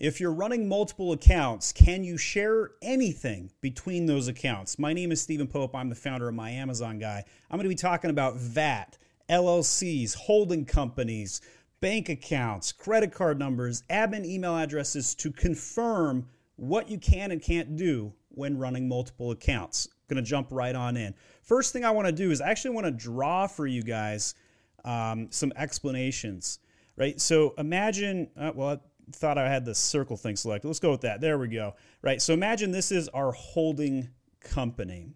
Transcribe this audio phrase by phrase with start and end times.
[0.00, 4.78] If you're running multiple accounts, can you share anything between those accounts?
[4.78, 5.76] My name is Stephen Pope.
[5.76, 7.22] I'm the founder of My Amazon Guy.
[7.50, 8.96] I'm going to be talking about VAT,
[9.28, 11.42] LLCs, holding companies,
[11.82, 16.26] bank accounts, credit card numbers, admin email addresses to confirm
[16.56, 19.86] what you can and can't do when running multiple accounts.
[20.08, 21.14] Going to jump right on in.
[21.42, 24.34] First thing I want to do is I actually want to draw for you guys
[24.82, 26.58] um, some explanations,
[26.96, 27.20] right?
[27.20, 28.80] So imagine, uh, well,
[29.12, 30.68] thought I had the circle thing selected.
[30.68, 31.20] Let's go with that.
[31.20, 31.74] There we go.
[32.02, 32.20] Right.
[32.20, 34.08] So imagine this is our holding
[34.40, 35.14] company.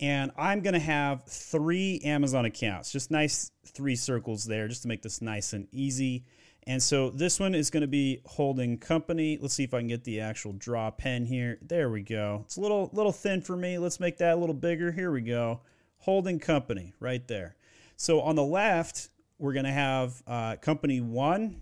[0.00, 4.88] And I'm going to have three Amazon accounts, just nice three circles there, just to
[4.88, 6.24] make this nice and easy.
[6.68, 9.38] And so this one is going to be holding company.
[9.40, 11.58] Let's see if I can get the actual draw pen here.
[11.62, 12.42] There we go.
[12.44, 13.78] It's a little little thin for me.
[13.78, 14.92] Let's make that a little bigger.
[14.92, 15.62] Here we go.
[15.98, 17.56] Holding company right there.
[17.96, 21.60] So on the left, we're going to have uh, company one,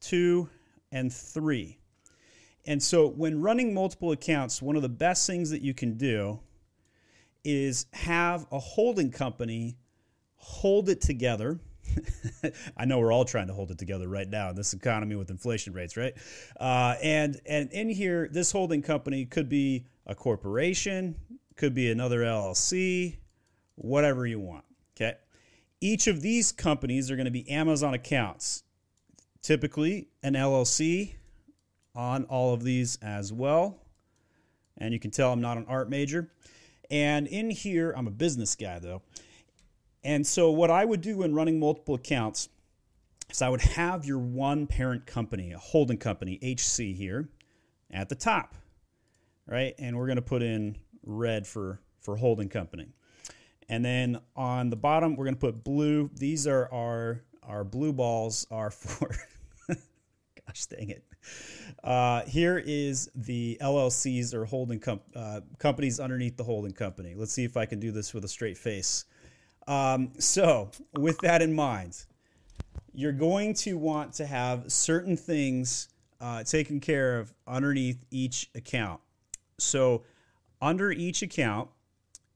[0.00, 0.48] two,
[0.92, 1.78] and three.
[2.66, 6.40] And so when running multiple accounts, one of the best things that you can do
[7.44, 9.78] is have a holding company
[10.36, 11.58] hold it together.
[12.76, 15.30] I know we're all trying to hold it together right now in this economy with
[15.30, 16.14] inflation rates, right?
[16.58, 21.16] Uh, and and in here, this holding company could be a corporation,
[21.56, 23.16] could be another LLC,
[23.76, 24.64] whatever you want.
[24.96, 25.16] Okay.
[25.80, 28.64] Each of these companies are going to be Amazon accounts
[29.42, 31.14] typically an LLC
[31.94, 33.78] on all of these as well.
[34.78, 36.30] And you can tell I'm not an art major.
[36.90, 39.02] And in here, I'm a business guy though.
[40.02, 42.48] And so, what I would do when running multiple accounts
[43.28, 47.28] is I would have your one parent company, a holding company, HC here,
[47.90, 48.54] at the top,
[49.46, 49.74] right?
[49.78, 52.88] And we're going to put in red for, for holding company.
[53.68, 56.10] And then on the bottom, we're going to put blue.
[56.14, 59.10] These are our our blue balls are for
[60.50, 61.04] gosh dang it.
[61.84, 67.14] Uh, here is the LLCs or holding com- uh, companies underneath the holding company.
[67.14, 69.04] Let's see if I can do this with a straight face.
[69.66, 72.04] Um, so, with that in mind,
[72.92, 75.88] you're going to want to have certain things
[76.20, 79.00] uh, taken care of underneath each account.
[79.58, 80.02] So,
[80.60, 81.70] under each account,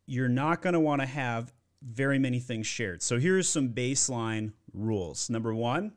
[0.07, 3.03] you're not going to want to have very many things shared.
[3.03, 5.31] So, here's some baseline rules.
[5.31, 5.93] Number one,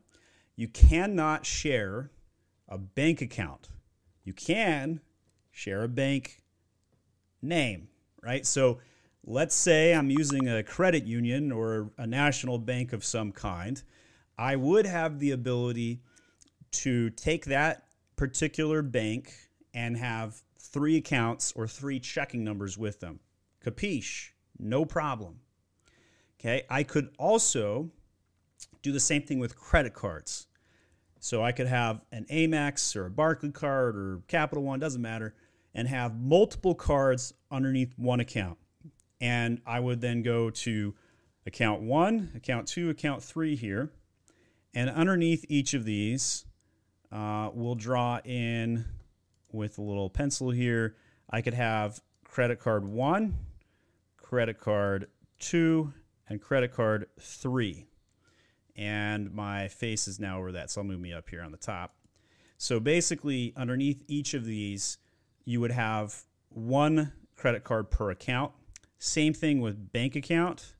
[0.55, 2.11] you cannot share
[2.69, 3.69] a bank account.
[4.23, 5.01] You can
[5.51, 6.41] share a bank
[7.41, 7.89] name,
[8.21, 8.45] right?
[8.45, 8.79] So
[9.23, 13.81] let's say I'm using a credit union or a national bank of some kind.
[14.37, 16.01] I would have the ability
[16.71, 17.83] to take that
[18.15, 19.33] particular bank
[19.73, 23.19] and have three accounts or three checking numbers with them.
[23.63, 24.29] Capiche?
[24.59, 25.39] No problem.
[26.39, 27.91] Okay, I could also
[28.87, 30.47] do the same thing with credit cards.
[31.19, 35.35] So I could have an Amex or a Barclaycard or Capital One, doesn't matter,
[35.75, 38.57] and have multiple cards underneath one account.
[39.19, 40.95] And I would then go to
[41.45, 43.91] account one, account two, account three here.
[44.73, 46.45] And underneath each of these,
[47.11, 48.85] uh, we'll draw in
[49.51, 50.95] with a little pencil here.
[51.29, 53.35] I could have credit card one,
[54.15, 55.07] credit card
[55.39, 55.93] two,
[56.29, 57.87] and credit card three
[58.77, 60.69] and my face is now over that.
[60.69, 61.95] So I'll move me up here on the top.
[62.57, 64.97] So basically, underneath each of these,
[65.45, 68.51] you would have one credit card per account.
[68.99, 70.73] Same thing with bank account,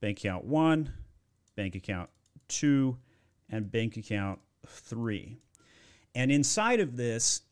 [0.00, 0.92] bank account one,
[1.56, 2.10] bank account
[2.48, 2.96] two,
[3.50, 5.38] and bank account three.
[6.14, 7.42] And inside of this,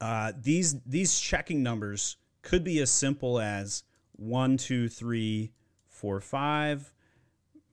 [0.00, 5.52] uh, these these checking numbers could be as simple as one, two, three,
[5.88, 6.92] four, five,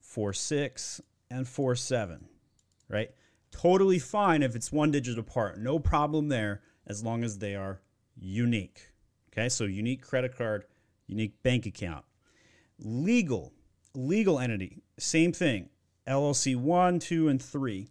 [0.00, 1.00] four, six,
[1.34, 2.28] and 4 7,
[2.88, 3.10] right?
[3.50, 5.58] Totally fine if it's one digit apart.
[5.58, 7.80] No problem there as long as they are
[8.16, 8.92] unique.
[9.32, 10.64] Okay, so unique credit card,
[11.06, 12.04] unique bank account.
[12.78, 13.52] Legal,
[13.94, 15.68] legal entity, same thing.
[16.06, 17.88] LLC 1, 2, and 3.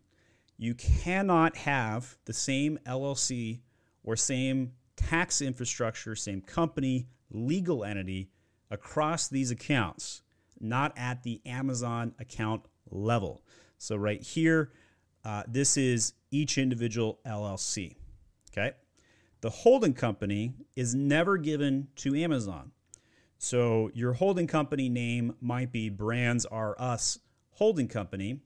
[0.57, 3.61] You cannot have the same LLC
[4.03, 8.29] or same tax infrastructure, same company, legal entity
[8.69, 10.21] across these accounts,
[10.59, 12.63] not at the Amazon account
[12.94, 13.44] level.
[13.78, 14.72] So, right here,
[15.25, 17.95] uh, this is each individual LLC.
[18.51, 18.74] Okay.
[19.42, 22.72] The holding company is never given to Amazon.
[23.38, 27.19] So, your holding company name might be Brands Are Us
[27.51, 28.40] Holding Company.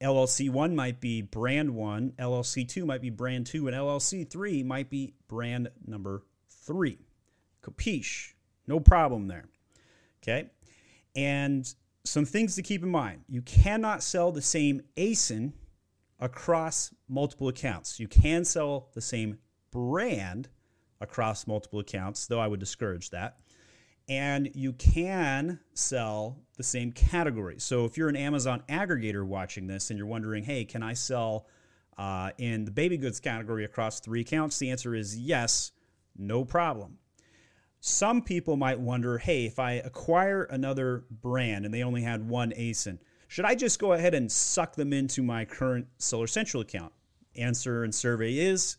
[0.00, 4.62] LLC 1 might be brand 1, LLC 2 might be brand 2, and LLC 3
[4.62, 6.98] might be brand number 3.
[7.62, 8.32] Capiche?
[8.66, 9.46] No problem there.
[10.22, 10.50] Okay.
[11.14, 11.72] And
[12.04, 13.24] some things to keep in mind.
[13.28, 15.52] You cannot sell the same ASIN
[16.20, 17.98] across multiple accounts.
[17.98, 19.38] You can sell the same
[19.70, 20.48] brand
[21.00, 23.38] across multiple accounts, though I would discourage that.
[24.08, 27.58] And you can sell the same category.
[27.58, 31.46] So if you're an Amazon aggregator watching this and you're wondering, hey, can I sell
[31.96, 34.58] uh, in the baby goods category across three accounts?
[34.58, 35.72] The answer is yes,
[36.16, 36.98] no problem.
[37.86, 42.50] Some people might wonder, hey, if I acquire another brand and they only had one
[42.52, 42.98] ASIN,
[43.28, 46.94] should I just go ahead and suck them into my current Seller Central account?
[47.36, 48.78] Answer and survey is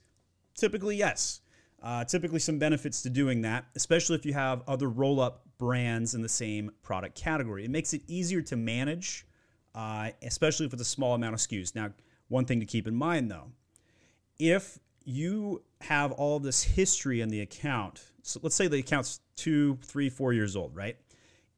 [0.56, 1.42] typically yes.
[1.84, 6.16] Uh, typically, some benefits to doing that, especially if you have other roll up brands
[6.16, 7.64] in the same product category.
[7.64, 9.28] It makes it easier to manage,
[9.76, 11.76] uh, especially if it's a small amount of SKUs.
[11.76, 11.92] Now,
[12.28, 13.52] one thing to keep in mind though,
[14.40, 19.78] if you have all this history in the account, so let's say the account's two,
[19.84, 20.98] three, four years old, right?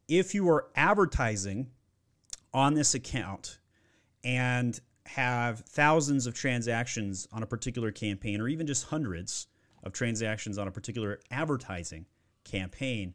[0.10, 1.68] If you are advertising
[2.54, 3.60] on this account
[4.22, 9.48] and have thousands of transactions on a particular campaign, or even just hundreds
[9.84, 12.06] of transactions on a particular advertising
[12.44, 13.14] campaign,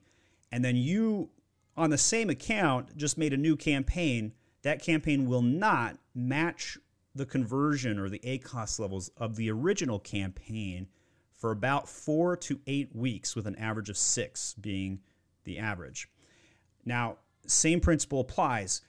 [0.51, 1.29] and then you
[1.77, 4.33] on the same account just made a new campaign,
[4.63, 6.79] that campaign will not match
[7.15, 10.89] the conversion or the ACOS levels of the original campaign
[11.43, 15.01] for about four to eight weeks, with an average of six being
[15.43, 16.09] the average.
[16.85, 17.17] Now,
[17.49, 18.83] same principle applies.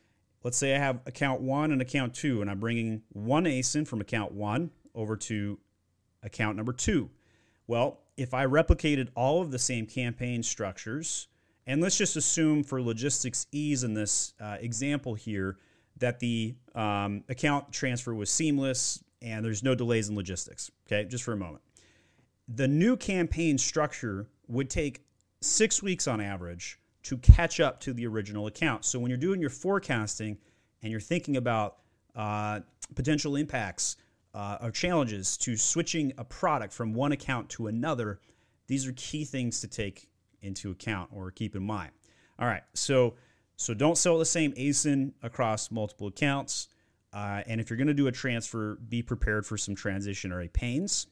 [0.44, 4.02] Let's say I have account one and account two, and I'm bringing one ASIN from
[4.02, 5.58] account one over to
[6.22, 7.10] account number two.
[7.66, 11.30] Well, if I replicated all of the same campaign structures,
[11.66, 15.58] and let's just assume for logistics ease in this uh, example here
[15.98, 20.70] that the um, account transfer was seamless and there's no delays in logistics.
[20.86, 21.64] Okay, just for a moment.
[22.48, 25.06] The new campaign structure would take
[25.42, 28.86] six weeks on average to catch up to the original account.
[28.86, 30.38] So when you're doing your forecasting
[30.82, 31.78] and you're thinking about
[32.16, 32.62] uh,
[32.96, 33.98] potential impacts
[34.34, 38.20] uh, or challenges to switching a product from one account to another,
[38.68, 40.10] these are key things to take
[40.42, 41.92] into account or keep in mind.
[42.40, 43.16] All right, so
[43.56, 46.70] so don't sell the same ASIN across multiple accounts.
[47.14, 51.08] Uh, and if you're going to do a transfer, be prepared for some transitionary pains.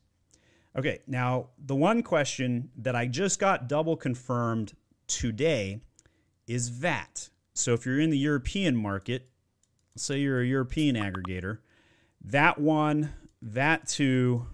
[0.78, 4.74] Okay, now the one question that I just got double confirmed
[5.08, 5.82] today
[6.48, 7.30] is VAT.
[7.54, 9.30] So if you're in the European market,
[9.98, 11.60] say you're a European aggregator,
[12.24, 14.46] VAT 1, VAT 2,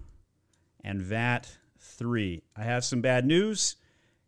[0.84, 2.44] and VAT 3.
[2.56, 3.75] I have some bad news.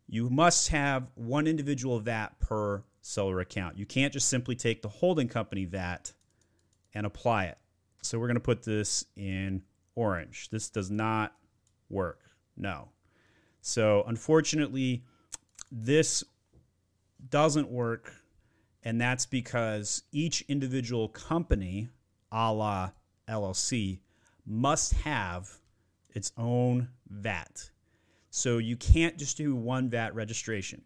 [0.08, 3.78] You must have one individual VAT per seller account.
[3.78, 6.14] You can't just simply take the holding company VAT
[6.94, 7.58] and apply it.
[8.04, 9.64] So we're going to put this in
[9.96, 10.50] orange.
[10.52, 11.34] This does not
[11.90, 12.22] work.
[12.58, 12.90] No.
[13.62, 15.04] So unfortunately,
[15.72, 16.24] this
[17.30, 18.14] doesn't work.
[18.84, 21.90] And that's because each individual company,
[22.32, 22.92] a la
[23.28, 24.00] LLC,
[24.46, 25.50] must have
[26.10, 27.70] its own VAT.
[28.30, 30.84] So you can't just do one VAT registration.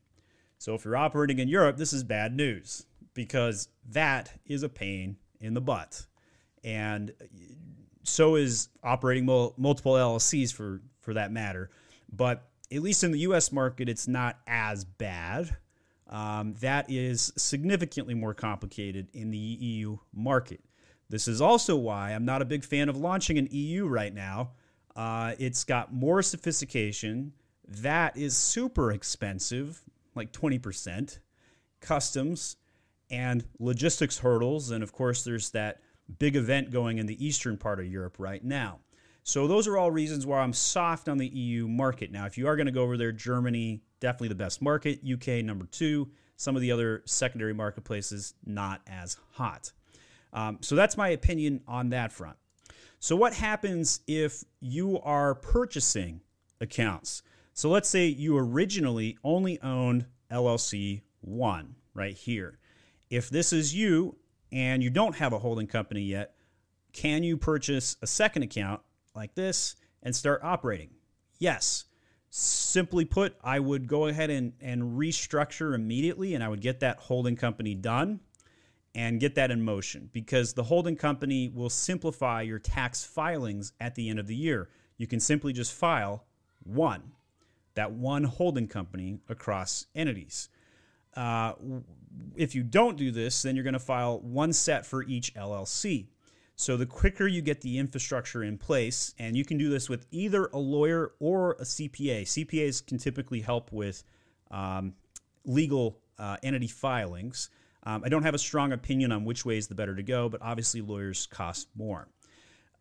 [0.57, 5.17] So if you're operating in Europe, this is bad news because that is a pain
[5.39, 6.05] in the butt.
[6.63, 7.13] And
[8.03, 11.69] so is operating multiple LLCs for, for that matter.
[12.11, 15.57] But at least in the US market, it's not as bad.
[16.09, 20.61] Um, that is significantly more complicated in the EU market.
[21.09, 24.51] This is also why I'm not a big fan of launching an EU right now.
[24.95, 27.33] Uh, it's got more sophistication.
[27.67, 29.83] That is super expensive
[30.15, 31.19] like 20%,
[31.81, 32.57] customs,
[33.10, 34.72] and logistics hurdles.
[34.72, 35.81] And of course, there's that
[36.19, 38.79] big event going in the eastern part of Europe right now.
[39.24, 42.12] So, those are all reasons why I'm soft on the EU market.
[42.12, 45.00] Now, if you are going to go over there, Germany, definitely the best market.
[45.10, 46.10] UK, number two.
[46.36, 49.72] Some of the other secondary marketplaces, not as hot.
[50.34, 52.38] Um, so, that's my opinion on that front.
[53.00, 56.22] So, what happens if you are purchasing
[56.60, 57.24] accounts?
[57.53, 62.58] So let's say you originally only owned LLC 1 right here.
[63.12, 64.18] If this is you
[64.51, 66.34] and you don't have a holding company yet,
[66.94, 68.82] can you purchase a second account
[69.15, 70.89] like this and start operating?
[71.39, 71.86] Yes.
[72.29, 76.98] Simply put, I would go ahead and, and restructure immediately and I would get that
[76.98, 78.20] holding company done
[78.96, 83.96] and get that in motion because the holding company will simplify your tax filings at
[83.96, 84.70] the end of the year.
[84.98, 86.25] You can simply just file
[86.63, 87.12] one
[87.75, 90.50] that one holding company across entities.
[91.15, 91.53] Uh,
[92.36, 96.08] if you don't do this, then you're going to file one set for each LLC.
[96.55, 100.05] So the quicker you get the infrastructure in place, and you can do this with
[100.12, 102.24] either a lawyer or a CPA.
[102.24, 104.03] CPAs can typically help with
[104.51, 104.93] um,
[105.45, 107.50] legal uh, entity filings.
[107.86, 110.29] Um, I don't have a strong opinion on which way is the better to go,
[110.29, 112.07] but obviously lawyers cost more.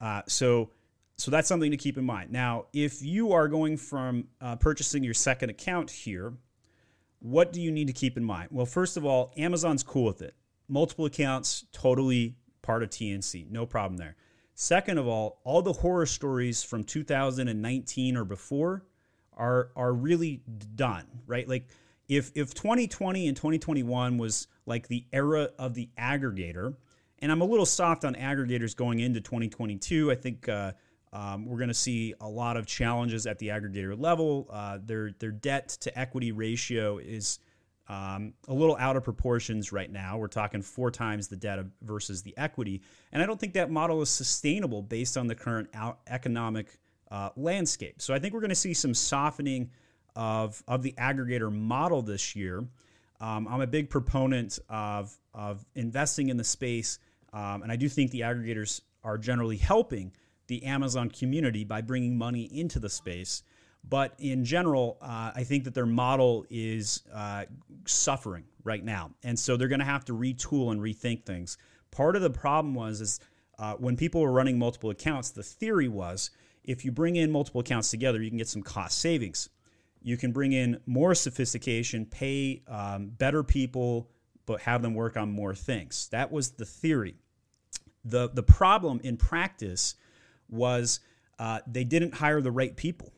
[0.00, 0.70] Uh, so
[1.16, 2.32] so that's something to keep in mind.
[2.32, 6.32] Now, if you are going from uh, purchasing your second account here,
[7.20, 8.48] what do you need to keep in mind?
[8.50, 10.34] Well, first of all, Amazon's cool with it.
[10.68, 14.16] Multiple accounts, totally part of TNC, no problem there.
[14.54, 18.84] Second of all, all the horror stories from 2019 or before
[19.36, 20.42] are are really
[20.74, 21.48] done, right?
[21.48, 21.68] Like
[22.08, 26.74] if if 2020 and 2021 was like the era of the aggregator,
[27.18, 30.10] and I'm a little soft on aggregators going into 2022.
[30.10, 30.72] I think uh,
[31.12, 34.48] um, we're going to see a lot of challenges at the aggregator level.
[34.50, 37.38] Uh, their their debt to equity ratio is
[37.88, 40.18] um, a little out of proportions right now.
[40.18, 44.02] We're talking four times the debt versus the equity, and I don't think that model
[44.02, 45.68] is sustainable based on the current
[46.06, 46.78] economic
[47.10, 48.00] uh, landscape.
[48.00, 49.70] So I think we're going to see some softening
[50.16, 52.64] of of the aggregator model this year.
[53.20, 56.98] Um, I'm a big proponent of of investing in the space,
[57.32, 60.12] um, and I do think the aggregators are generally helping
[60.46, 63.42] the Amazon community by bringing money into the space.
[63.88, 67.44] But in general, uh, I think that their model is uh,
[67.86, 71.58] suffering right now, and so they're going to have to retool and rethink things.
[71.90, 73.20] Part of the problem was is
[73.58, 76.30] uh, when people were running multiple accounts, the theory was
[76.64, 79.48] if you bring in multiple accounts together, you can get some cost savings.
[80.00, 84.10] You can bring in more sophistication, pay um, better people,
[84.46, 86.08] but have them work on more things.
[86.10, 87.16] That was the theory.
[88.04, 89.94] the The problem in practice
[90.48, 91.00] was
[91.38, 93.12] uh, they didn't hire the right people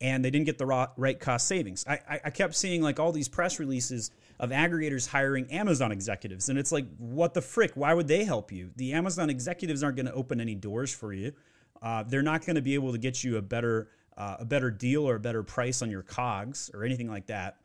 [0.00, 1.84] and they didn't get the right cost savings.
[1.88, 4.10] I, I kept seeing like all these press releases
[4.40, 7.72] of aggregators hiring Amazon executives, and it's like, what the frick?
[7.74, 8.70] Why would they help you?
[8.76, 11.32] The Amazon executives aren't going to open any doors for you.
[11.80, 14.70] Uh, they're not going to be able to get you a better uh, a better
[14.70, 17.56] deal or a better price on your cogs or anything like that.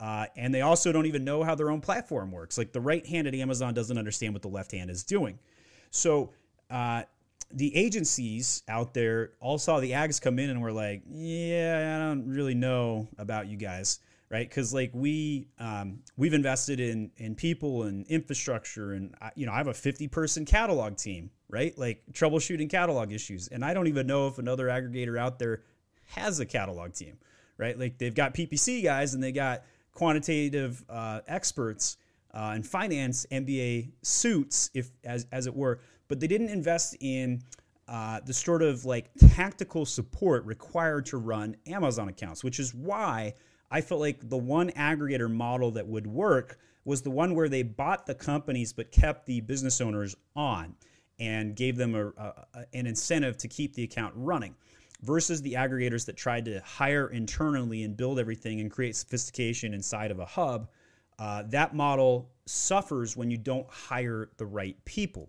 [0.00, 2.58] Uh, and they also don't even know how their own platform works.
[2.58, 5.38] Like the right hand at Amazon doesn't understand what the left hand is doing.
[5.90, 6.32] So
[6.70, 7.04] uh,
[7.54, 12.08] the agencies out there all saw the ags come in and were like, yeah, I
[12.08, 14.48] don't really know about you guys, right?
[14.48, 19.52] Because like we um, we've invested in in people and infrastructure, and I, you know
[19.52, 21.76] I have a 50 person catalog team, right?
[21.76, 25.62] Like troubleshooting catalog issues, and I don't even know if another aggregator out there
[26.06, 27.18] has a catalog team,
[27.58, 27.78] right?
[27.78, 31.96] Like they've got PPC guys and they got quantitative uh, experts
[32.34, 35.80] uh, and finance MBA suits, if as as it were
[36.12, 37.42] but they didn't invest in
[37.88, 43.32] uh, the sort of like tactical support required to run Amazon accounts, which is why
[43.70, 47.62] I felt like the one aggregator model that would work was the one where they
[47.62, 50.74] bought the companies but kept the business owners on
[51.18, 54.54] and gave them a, a, an incentive to keep the account running
[55.00, 60.10] versus the aggregators that tried to hire internally and build everything and create sophistication inside
[60.10, 60.68] of a hub.
[61.18, 65.28] Uh, that model suffers when you don't hire the right people.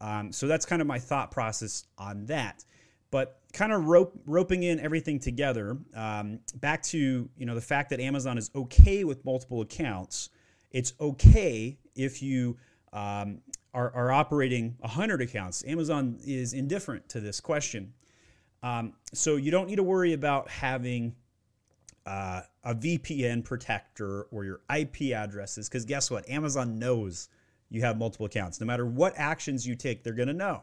[0.00, 2.64] Um, so that's kind of my thought process on that.
[3.10, 7.90] But kind of rope, roping in everything together, um, back to you know the fact
[7.90, 10.30] that Amazon is okay with multiple accounts.
[10.70, 12.58] It's okay if you
[12.92, 13.40] um,
[13.72, 15.64] are, are, operating 100 accounts.
[15.66, 17.94] Amazon is indifferent to this question.
[18.62, 21.14] Um, so you don't need to worry about having
[22.06, 26.28] uh, a VPN protector or your IP addresses because guess what?
[26.28, 27.28] Amazon knows
[27.68, 28.60] you have multiple accounts.
[28.60, 30.62] No matter what actions you take, they're going to know.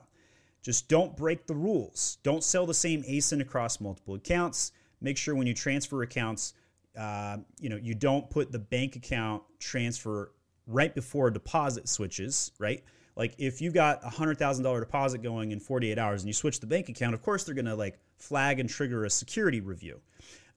[0.62, 2.18] Just don't break the rules.
[2.24, 4.72] Don't sell the same ASIN across multiple accounts.
[5.02, 6.54] Make sure when you transfer accounts,
[6.98, 10.32] uh, you know you don't put the bank account transfer
[10.68, 12.54] right before deposit switches.
[12.58, 12.82] Right,
[13.18, 16.34] like if you got a hundred thousand dollar deposit going in 48 hours and you
[16.34, 19.60] switch the bank account, of course they're going to like flag and trigger a security
[19.60, 20.00] review.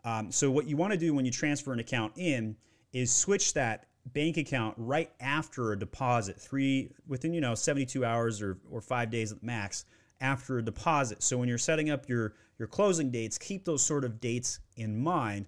[0.07, 2.57] Um, so what you want to do when you transfer an account in
[2.93, 8.41] is switch that bank account right after a deposit, three within you know 72 hours
[8.41, 9.85] or, or five days at max
[10.21, 11.25] after a deposit.
[11.25, 14.97] So when you're setting up your your closing dates, keep those sort of dates in
[14.97, 15.47] mind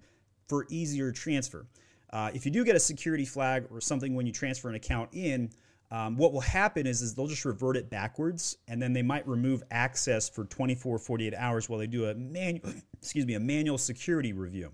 [0.48, 1.66] for easier transfer.
[2.10, 5.10] Uh, if you do get a security flag or something when you transfer an account
[5.12, 5.50] in,
[5.90, 9.26] um, what will happen is, is they'll just revert it backwards and then they might
[9.26, 12.68] remove access for 24 48 hours while they do a manual
[12.98, 14.72] excuse me a manual security review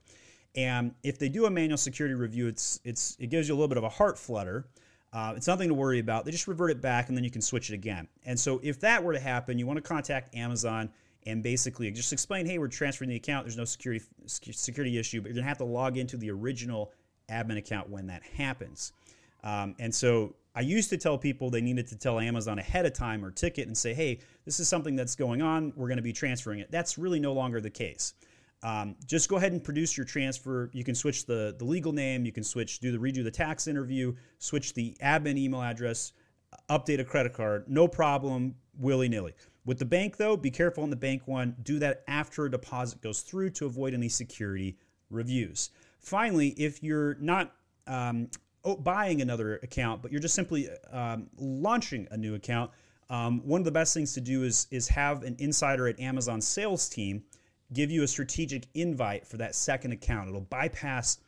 [0.56, 3.68] and if they do a manual security review, it's it's it gives you a little
[3.68, 4.66] bit of a heart flutter.
[5.12, 6.24] Uh, it's nothing to worry about.
[6.24, 8.08] They just revert it back and then you can switch it again.
[8.24, 10.90] And so if that were to happen, you want to contact Amazon
[11.24, 13.46] and basically just explain, hey, we're transferring the account.
[13.46, 16.92] There's no security security issue, but you're gonna have to log into the original
[17.28, 18.92] admin account when that happens.
[19.42, 22.92] Um, and so I used to tell people they needed to tell Amazon ahead of
[22.92, 25.72] time or ticket and say, hey, this is something that's going on.
[25.74, 26.70] We're going to be transferring it.
[26.70, 28.14] That's really no longer the case.
[28.62, 30.70] Um, just go ahead and produce your transfer.
[30.72, 33.66] You can switch the, the legal name, you can switch, do the redo the tax
[33.66, 36.12] interview, switch the admin email address,
[36.70, 39.34] update a credit card, no problem, willy nilly.
[39.66, 41.56] With the bank, though, be careful on the bank one.
[41.62, 44.78] Do that after a deposit goes through to avoid any security
[45.10, 45.70] reviews.
[46.00, 47.52] Finally, if you're not
[47.86, 48.28] um,
[48.80, 52.70] buying another account, but you're just simply um, launching a new account,
[53.10, 56.40] um, one of the best things to do is is have an insider at Amazon
[56.40, 57.22] sales team
[57.72, 60.28] give you a strategic invite for that second account.
[60.28, 61.18] It'll bypass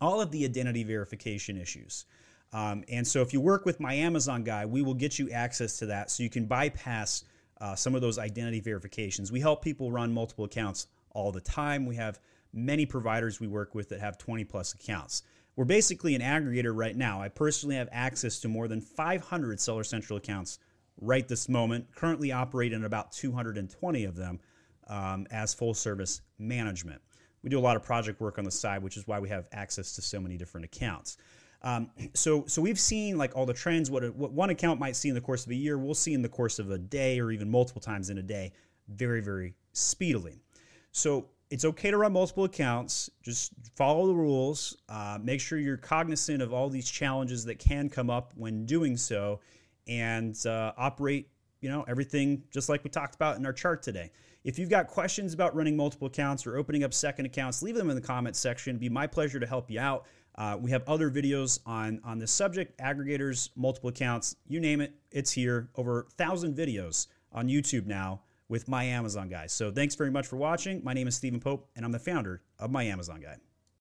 [0.00, 2.06] all of the identity verification issues.
[2.52, 5.78] Um, and so if you work with my Amazon guy, we will get you access
[5.78, 7.24] to that so you can bypass
[7.60, 9.32] uh, some of those identity verifications.
[9.32, 11.86] We help people run multiple accounts all the time.
[11.86, 12.20] We have
[12.52, 15.22] many providers we work with that have 20 plus accounts.
[15.56, 17.20] We're basically an aggregator right now.
[17.20, 20.58] I personally have access to more than 500 Seller Central accounts
[21.00, 24.38] right this moment, currently operate in about 220 of them
[24.88, 27.00] um, as full service management.
[27.42, 29.48] We do a lot of project work on the side, which is why we have
[29.52, 31.16] access to so many different accounts.
[31.62, 33.90] Um, so, so we've seen like all the trends.
[33.90, 36.12] What, a, what one account might see in the course of a year, we'll see
[36.12, 38.52] in the course of a day or even multiple times in a day,
[38.88, 40.40] very, very speedily.
[40.92, 43.10] So it's okay to run multiple accounts.
[43.22, 44.76] Just follow the rules.
[44.88, 48.96] Uh, make sure you're cognizant of all these challenges that can come up when doing
[48.96, 49.40] so,
[49.86, 51.28] and uh, operate.
[51.60, 54.10] You know everything just like we talked about in our chart today.
[54.44, 57.90] If you've got questions about running multiple accounts or opening up second accounts, leave them
[57.90, 58.72] in the comments section.
[58.72, 60.06] It'd be my pleasure to help you out.
[60.36, 64.94] Uh, we have other videos on on this subject: aggregators, multiple accounts, you name it.
[65.10, 65.70] It's here.
[65.76, 69.46] Over a thousand videos on YouTube now with my Amazon guy.
[69.46, 70.82] So thanks very much for watching.
[70.84, 73.36] My name is Stephen Pope, and I'm the founder of my Amazon guy.